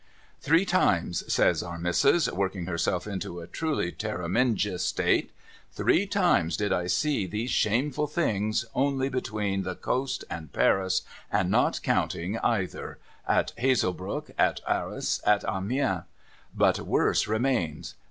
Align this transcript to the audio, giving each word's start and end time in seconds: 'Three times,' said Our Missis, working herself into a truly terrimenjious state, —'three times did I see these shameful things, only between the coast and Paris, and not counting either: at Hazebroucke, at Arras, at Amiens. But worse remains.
'Three 0.39 0.65
times,' 0.65 1.31
said 1.31 1.61
Our 1.61 1.77
Missis, 1.77 2.27
working 2.31 2.65
herself 2.65 3.05
into 3.05 3.39
a 3.39 3.45
truly 3.45 3.91
terrimenjious 3.91 4.83
state, 4.83 5.29
—'three 5.75 6.07
times 6.07 6.57
did 6.57 6.73
I 6.73 6.87
see 6.87 7.27
these 7.27 7.51
shameful 7.51 8.07
things, 8.07 8.65
only 8.73 9.09
between 9.09 9.61
the 9.61 9.75
coast 9.75 10.25
and 10.27 10.51
Paris, 10.51 11.03
and 11.31 11.51
not 11.51 11.83
counting 11.83 12.39
either: 12.39 12.97
at 13.27 13.53
Hazebroucke, 13.59 14.31
at 14.39 14.59
Arras, 14.67 15.21
at 15.23 15.43
Amiens. 15.47 16.05
But 16.55 16.79
worse 16.79 17.27
remains. 17.27 17.93